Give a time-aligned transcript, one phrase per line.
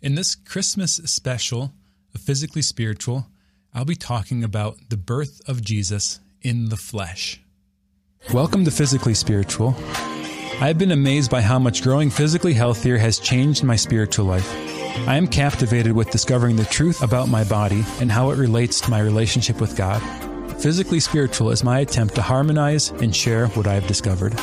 [0.00, 1.72] In this Christmas special
[2.14, 3.26] of Physically Spiritual,
[3.74, 7.40] I'll be talking about the birth of Jesus in the flesh.
[8.32, 9.74] Welcome to Physically Spiritual.
[10.60, 14.48] I've been amazed by how much growing physically healthier has changed my spiritual life.
[15.08, 18.90] I am captivated with discovering the truth about my body and how it relates to
[18.90, 20.00] my relationship with God.
[20.62, 24.38] Physically Spiritual is my attempt to harmonize and share what I have discovered.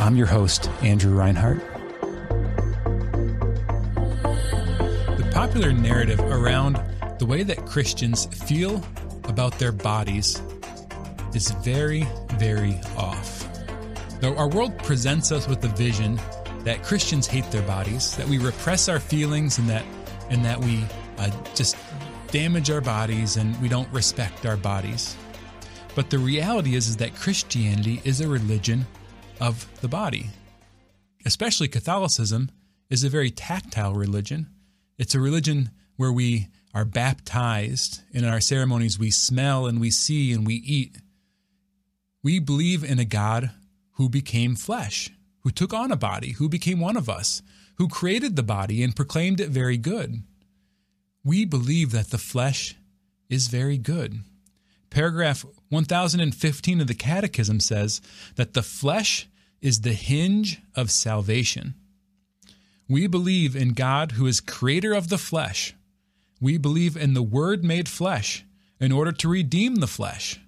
[0.00, 1.71] I'm your host, Andrew Reinhardt.
[5.52, 6.82] Popular narrative around
[7.18, 8.82] the way that Christians feel
[9.24, 10.40] about their bodies
[11.34, 12.06] is very,
[12.38, 13.46] very off.
[14.22, 16.18] Though our world presents us with the vision
[16.60, 19.84] that Christians hate their bodies, that we repress our feelings, and that
[20.30, 20.86] and that we
[21.18, 21.76] uh, just
[22.28, 25.18] damage our bodies and we don't respect our bodies.
[25.94, 28.86] But the reality is, is that Christianity is a religion
[29.38, 30.30] of the body.
[31.26, 32.48] Especially Catholicism
[32.88, 34.48] is a very tactile religion
[34.98, 38.00] it's a religion where we are baptized.
[38.14, 40.98] And in our ceremonies, we smell and we see and we eat.
[42.22, 43.50] We believe in a God
[43.92, 47.42] who became flesh, who took on a body, who became one of us,
[47.76, 50.22] who created the body and proclaimed it very good.
[51.24, 52.76] We believe that the flesh
[53.28, 54.20] is very good.
[54.90, 58.00] Paragraph 1015 of the Catechism says
[58.36, 59.28] that the flesh
[59.60, 61.74] is the hinge of salvation.
[62.88, 65.74] We believe in God who is creator of the flesh.
[66.40, 68.44] We believe in the Word made flesh
[68.80, 70.40] in order to redeem the flesh.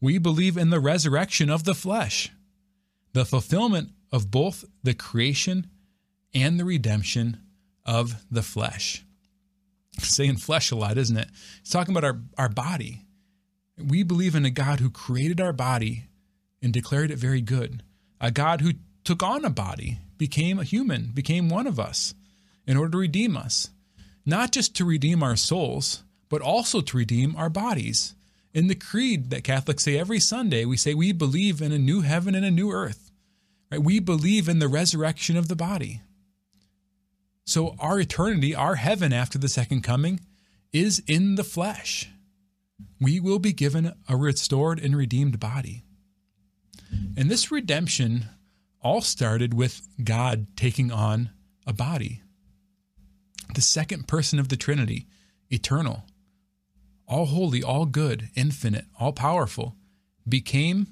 [0.00, 2.30] We believe in the resurrection of the flesh,
[3.12, 5.68] the fulfillment of both the creation
[6.34, 7.38] and the redemption
[7.84, 9.04] of the flesh.
[9.98, 11.28] Saying flesh a lot, isn't it?
[11.60, 13.04] It's talking about our, our body.
[13.78, 16.06] We believe in a God who created our body
[16.62, 17.82] and declared it very good,
[18.20, 18.72] a God who
[19.04, 22.14] took on a body became a human, became one of us
[22.66, 23.70] in order to redeem us.
[24.26, 28.14] Not just to redeem our souls, but also to redeem our bodies.
[28.52, 32.02] In the creed that Catholics say every Sunday, we say we believe in a new
[32.02, 33.10] heaven and a new earth.
[33.72, 33.82] Right?
[33.82, 36.02] We believe in the resurrection of the body.
[37.46, 40.20] So our eternity, our heaven after the second coming,
[40.70, 42.10] is in the flesh.
[43.00, 45.82] We will be given a restored and redeemed body.
[47.16, 48.26] And this redemption
[48.82, 51.30] all started with God taking on
[51.66, 52.22] a body.
[53.54, 55.06] The second person of the Trinity,
[55.50, 56.04] eternal,
[57.06, 59.76] all holy, all good, infinite, all powerful,
[60.28, 60.86] became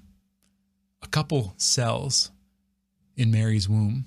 [1.02, 2.30] a couple cells
[3.16, 4.06] in Mary's womb,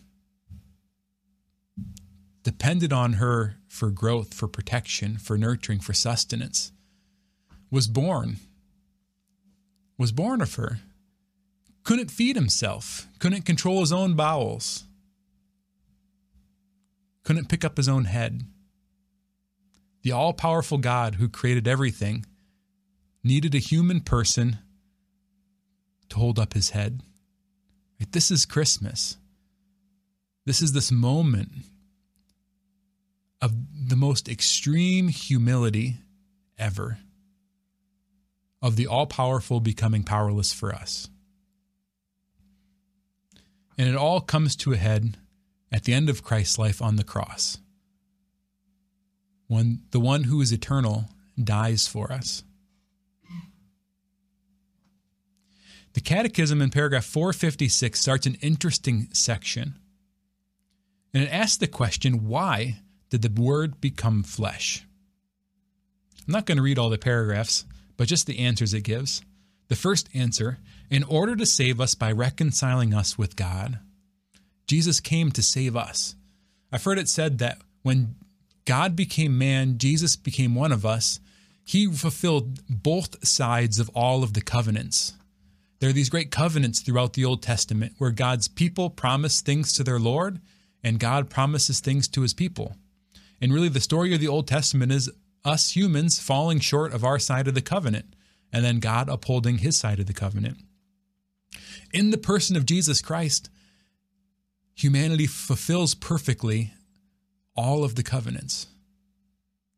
[2.44, 6.72] depended on her for growth, for protection, for nurturing, for sustenance,
[7.70, 8.38] was born,
[9.98, 10.80] was born of her
[11.84, 14.86] couldn't feed himself, couldn't control his own bowels,
[17.24, 18.44] couldn't pick up his own head.
[20.04, 22.26] The all powerful God who created everything
[23.24, 24.58] needed a human person
[26.10, 27.02] to hold up his head.
[28.12, 29.18] This is Christmas.
[30.46, 31.52] This is this moment
[33.42, 33.54] of
[33.88, 35.98] the most extreme humility
[36.58, 36.98] ever,
[38.62, 41.10] of the all powerful becoming powerless for us.
[43.82, 45.18] And it all comes to a head
[45.72, 47.58] at the end of Christ's life on the cross.
[49.48, 51.06] When the one who is eternal
[51.44, 52.44] dies for us.
[55.94, 59.80] The Catechism in paragraph 456 starts an interesting section.
[61.12, 64.86] And it asks the question why did the Word become flesh?
[66.28, 67.66] I'm not going to read all the paragraphs,
[67.98, 69.24] but just the answers it gives.
[69.72, 70.58] The first answer
[70.90, 73.80] in order to save us by reconciling us with God.
[74.68, 76.14] Jesus came to save us.
[76.74, 78.16] I've heard it said that when
[78.66, 81.22] God became man, Jesus became one of us,
[81.64, 85.14] he fulfilled both sides of all of the covenants.
[85.80, 89.86] There are these great covenants throughout the Old Testament where God's people promise things to
[89.86, 90.42] their Lord
[90.84, 92.76] and God promises things to his people.
[93.40, 95.10] And really, the story of the Old Testament is
[95.46, 98.14] us humans falling short of our side of the covenant
[98.52, 100.58] and then God upholding his side of the covenant.
[101.94, 103.50] In the person of Jesus Christ,
[104.76, 106.74] humanity fulfills perfectly
[107.56, 108.68] all of the covenants.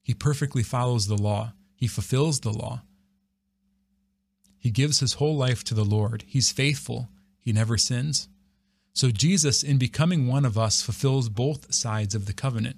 [0.02, 2.84] He perfectly follows the law, he fulfills the law.
[4.60, 6.24] He gives his whole life to the Lord.
[6.26, 8.30] He's faithful, he never sins.
[8.94, 12.78] So, Jesus, in becoming one of us, fulfills both sides of the covenant.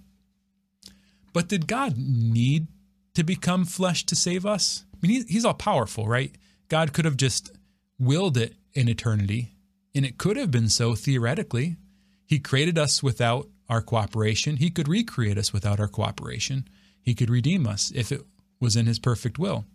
[1.33, 2.68] But did God need
[3.15, 4.85] to become flesh to save us?
[4.94, 6.35] I mean, he's all powerful, right?
[6.67, 7.51] God could have just
[8.00, 9.51] willed it in eternity,
[9.94, 11.77] and it could have been so theoretically.
[12.25, 14.57] He created us without our cooperation.
[14.57, 16.67] He could recreate us without our cooperation.
[17.01, 18.21] He could redeem us if it
[18.59, 19.65] was in his perfect will.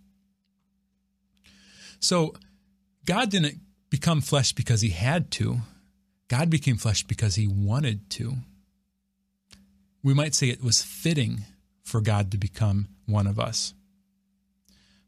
[2.00, 2.34] So
[3.04, 5.58] God didn't become flesh because he had to.
[6.28, 8.36] God became flesh because he wanted to.
[10.02, 11.44] We might say it was fitting
[11.82, 13.74] for God to become one of us.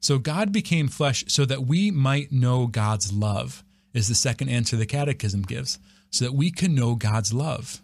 [0.01, 3.63] So God became flesh so that we might know God's love,
[3.95, 5.79] is the second answer the catechism gives,
[6.11, 7.81] so that we can know God's love.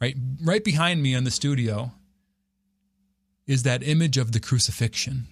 [0.00, 1.92] Right, right behind me in the studio
[3.46, 5.28] is that image of the crucifixion.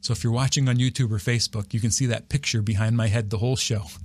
[0.00, 3.08] So if you're watching on YouTube or Facebook, you can see that picture behind my
[3.08, 3.86] head the whole show.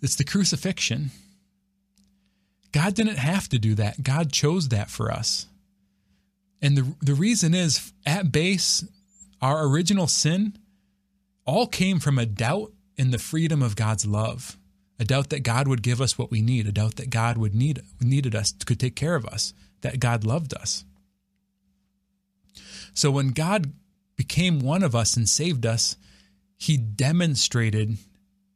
[0.00, 1.10] It's the crucifixion.
[2.70, 4.04] God didn't have to do that.
[4.04, 5.46] God chose that for us.
[6.60, 8.84] And the, the reason is at base,
[9.40, 10.58] our original sin
[11.44, 14.58] all came from a doubt in the freedom of God's love,
[14.98, 17.54] a doubt that God would give us what we need, a doubt that God would
[17.54, 20.84] need needed us, could take care of us, that God loved us.
[22.92, 23.72] So when God
[24.16, 25.96] became one of us and saved us,
[26.56, 27.98] he demonstrated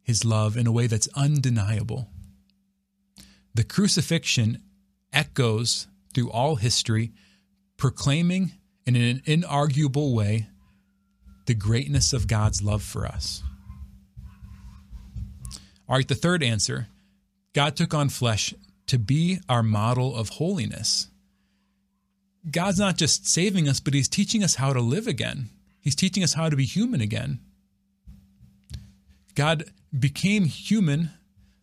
[0.02, 2.08] his love in a way that's undeniable.
[3.54, 4.60] The crucifixion
[5.12, 7.12] echoes through all history,
[7.82, 8.52] proclaiming
[8.86, 10.46] in an inarguable way
[11.46, 13.42] the greatness of God's love for us.
[15.88, 16.86] All right, the third answer
[17.54, 18.54] God took on flesh
[18.86, 21.08] to be our model of holiness.
[22.48, 25.50] God's not just saving us, but He's teaching us how to live again.
[25.80, 27.40] He's teaching us how to be human again.
[29.34, 29.64] God
[29.98, 31.10] became human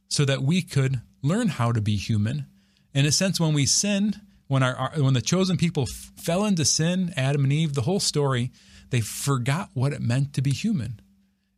[0.09, 2.45] so that we could learn how to be human.
[2.93, 4.15] In a sense, when we sin,
[4.49, 7.83] when our, our when the chosen people f- fell into sin, Adam and Eve, the
[7.83, 8.51] whole story,
[8.89, 10.99] they forgot what it meant to be human.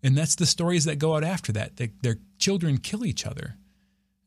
[0.03, 1.77] And that's the stories that go out after that.
[1.77, 3.55] They, their children kill each other.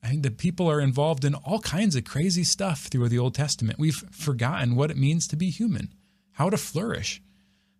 [0.02, 3.34] I think the people are involved in all kinds of crazy stuff through the Old
[3.34, 3.78] Testament.
[3.78, 5.92] We've forgotten what it means to be human,
[6.32, 7.22] how to flourish.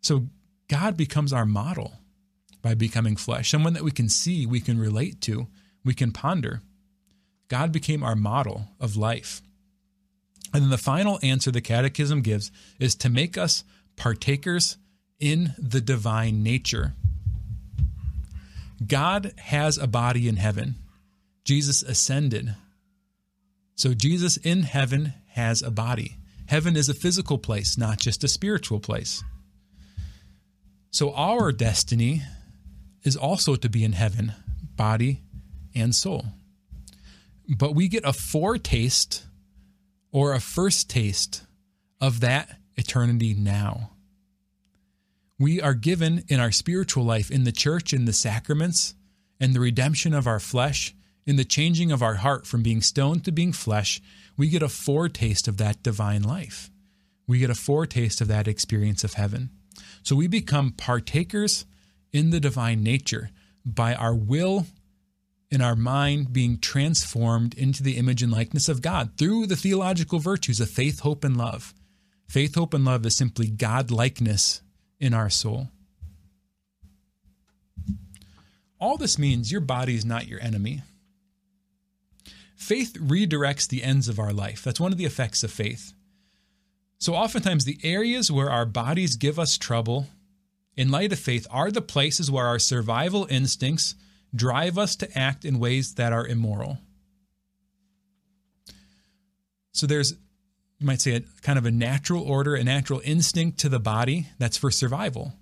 [0.03, 0.29] So
[0.69, 1.95] God becomes our model
[2.61, 5.49] by becoming flesh, someone that we can see, we can relate to,
[5.85, 6.61] we can ponder.
[7.49, 9.43] God became our model of life.
[10.55, 13.65] And then the final answer the Catechism gives is to make us
[13.97, 14.77] partakers
[15.19, 16.95] in the divine nature.
[18.87, 20.77] God has a body in heaven.
[21.45, 22.55] Jesus ascended.
[23.75, 26.19] So Jesus in heaven has a body.
[26.47, 29.25] Heaven is a physical place, not just a spiritual place.
[30.93, 32.23] So our destiny
[33.03, 34.33] is also to be in heaven,
[34.77, 35.23] body
[35.75, 36.27] and soul.
[37.49, 39.25] But we get a foretaste
[40.15, 41.43] or a first taste
[42.01, 43.91] of that eternity now.
[45.41, 48.95] We are given in our spiritual life, in the church, in the sacraments,
[49.41, 50.95] and the redemption of our flesh,
[51.27, 54.01] in the changing of our heart from being stone to being flesh,
[54.37, 56.71] we get a foretaste of that divine life.
[57.27, 59.51] We get a foretaste of that experience of heaven.
[60.05, 61.67] So we become partakers
[62.13, 63.31] in the divine nature
[63.67, 64.67] by our will
[65.51, 70.19] and our mind being transformed into the image and likeness of God through the theological
[70.19, 71.75] virtues of faith, hope, and love.
[72.29, 74.63] Faith, hope, and love is simply God likeness
[74.99, 75.69] in our soul.
[78.81, 80.83] All this means your body is not your enemy.
[82.57, 84.63] Faith redirects the ends of our life.
[84.63, 85.93] That's one of the effects of faith.
[86.99, 90.07] So, oftentimes, the areas where our bodies give us trouble
[90.77, 93.95] in light of faith are the places where our survival instincts
[94.35, 96.79] drive us to act in ways that are immoral.
[99.73, 100.15] So, there's
[100.79, 104.27] you might say a kind of a natural order, a natural instinct to the body
[104.39, 105.33] that's for survival.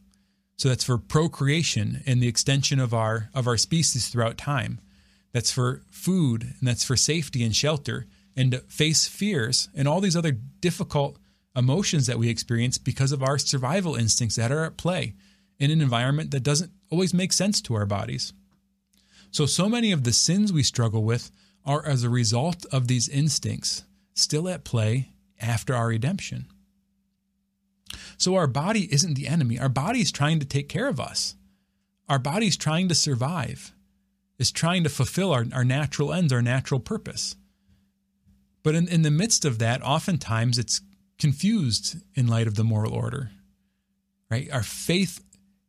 [0.57, 4.81] So that's for procreation and the extension of our of our species throughout time.
[5.33, 8.07] That's for food and that's for safety and shelter
[8.37, 11.19] and to face fears and all these other difficult
[11.57, 15.15] emotions that we experience because of our survival instincts that are at play
[15.59, 18.33] in an environment that doesn't always make sense to our bodies.
[19.33, 21.31] So so many of the sins we struggle with
[21.65, 23.83] are as a result of these instincts
[24.15, 25.09] still at play
[25.41, 26.47] after our redemption.
[28.19, 29.59] So our body isn't the enemy.
[29.59, 31.35] Our body is trying to take care of us.
[32.11, 33.73] Our body is trying to survive,
[34.39, 37.35] is trying to fulfill our, our natural ends, our natural purpose.
[38.63, 40.83] But in, in the midst of that, oftentimes it's
[41.19, 43.31] confused in light of the moral order.
[44.31, 44.53] Right?
[44.53, 45.25] Our faith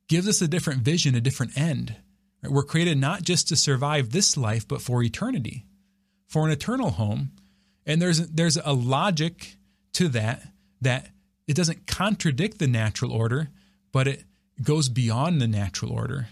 [0.10, 1.96] gives us a different vision, a different end.
[2.44, 5.66] We're created not just to survive this life, but for eternity,
[6.28, 7.32] for an eternal home.
[7.86, 9.56] And there's there's a logic
[9.94, 10.48] to that
[10.82, 11.10] that
[11.48, 13.50] it doesn't contradict the natural order,
[13.92, 14.24] but it
[14.62, 16.28] goes beyond the natural order.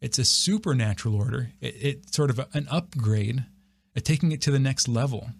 [0.00, 1.52] It's a supernatural order.
[1.60, 3.44] It, it's sort of a, an upgrade,
[3.94, 5.30] a taking it to the next level.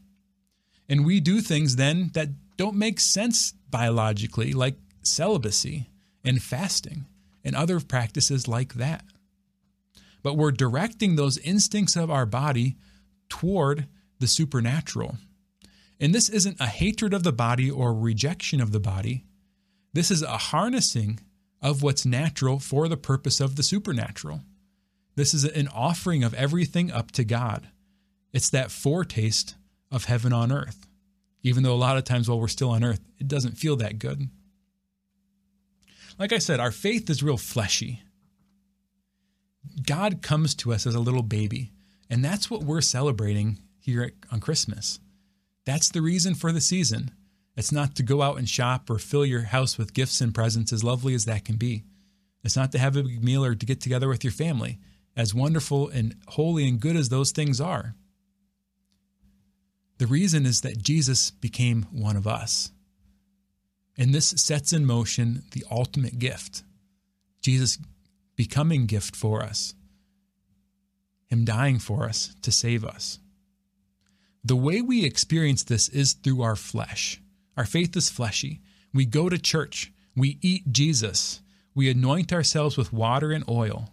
[0.88, 5.88] And we do things then that don't make sense biologically, like celibacy
[6.24, 7.06] and fasting
[7.44, 9.04] and other practices like that.
[10.22, 12.76] But we're directing those instincts of our body
[13.28, 13.86] toward
[14.18, 15.16] the supernatural.
[15.98, 19.24] And this isn't a hatred of the body or rejection of the body.
[19.92, 21.20] This is a harnessing
[21.62, 24.40] of what's natural for the purpose of the supernatural.
[25.16, 27.68] This is an offering of everything up to God.
[28.32, 29.56] It's that foretaste
[29.90, 30.86] of heaven on earth.
[31.42, 33.98] Even though a lot of times while we're still on earth, it doesn't feel that
[33.98, 34.28] good.
[36.18, 38.02] Like I said, our faith is real fleshy.
[39.90, 41.72] God comes to us as a little baby,
[42.08, 45.00] and that's what we're celebrating here on Christmas.
[45.64, 47.10] That's the reason for the season.
[47.56, 50.72] It's not to go out and shop or fill your house with gifts and presents,
[50.72, 51.82] as lovely as that can be.
[52.44, 54.78] It's not to have a big meal or to get together with your family,
[55.16, 57.96] as wonderful and holy and good as those things are.
[59.98, 62.70] The reason is that Jesus became one of us.
[63.98, 66.62] And this sets in motion the ultimate gift
[67.42, 67.76] Jesus
[68.36, 69.74] becoming gift for us,
[71.30, 73.18] Him dying for us to save us.
[74.44, 77.20] The way we experience this is through our flesh.
[77.56, 78.60] Our faith is fleshy.
[78.92, 81.40] We go to church, we eat Jesus,
[81.74, 83.90] we anoint ourselves with water and oil.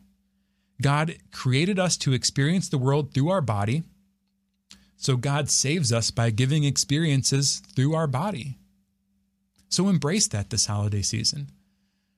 [0.81, 3.83] God created us to experience the world through our body
[4.97, 8.57] so God saves us by giving experiences through our body.
[9.69, 11.51] So embrace that this holiday season.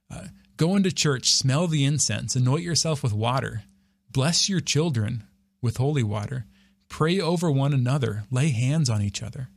[0.10, 3.64] Uh, go into church, smell the incense, anoint yourself with water,
[4.12, 5.24] bless your children
[5.62, 6.46] with holy water,
[6.88, 9.50] pray over one another, lay hands on each other.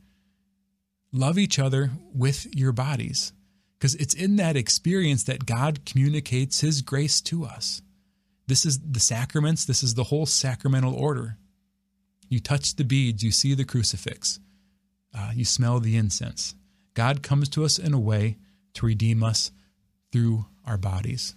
[1.11, 3.33] Love each other with your bodies,
[3.77, 7.81] because it's in that experience that God communicates His grace to us.
[8.47, 11.37] This is the sacraments, this is the whole sacramental order.
[12.29, 14.39] You touch the beads, you see the crucifix,
[15.15, 16.55] uh, you smell the incense.
[16.95, 18.37] God comes to us in a way
[18.73, 19.51] to redeem us
[20.11, 21.35] through our bodies.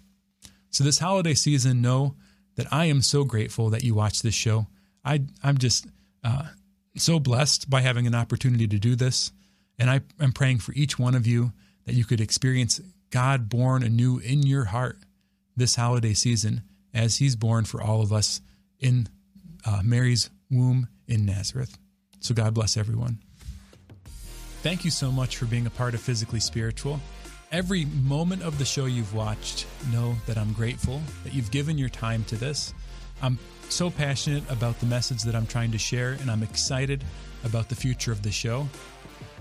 [0.71, 2.17] So, this holiday season, know
[2.57, 4.67] that I am so grateful that you watch this show.
[5.05, 5.87] I, I'm just
[6.25, 6.49] uh,
[6.97, 9.31] so blessed by having an opportunity to do this.
[9.79, 11.53] And I am praying for each one of you
[11.85, 14.99] that you could experience God born anew in your heart
[15.57, 18.41] this holiday season as He's born for all of us
[18.81, 19.09] in
[19.65, 21.79] uh, Mary's womb in Nazareth.
[22.21, 23.19] So God bless everyone.
[24.63, 27.01] Thank you so much for being a part of Physically Spiritual.
[27.53, 31.89] Every moment of the show you've watched, know that I'm grateful that you've given your
[31.89, 32.75] time to this.
[33.23, 33.39] I'm
[33.69, 37.05] so passionate about the message that I'm trying to share, and I'm excited
[37.45, 38.69] about the future of the show.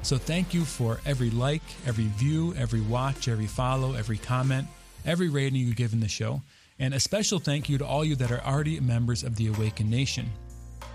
[0.04, 4.68] So, thank you for every like, every view, every watch, every follow, every comment,
[5.04, 6.44] every rating you give in the show.
[6.78, 9.90] And a special thank you to all you that are already members of the Awakened
[9.90, 10.30] Nation.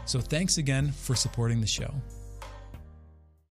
[0.04, 1.92] So thanks again for supporting the show.